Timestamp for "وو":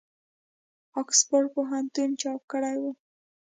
2.81-2.91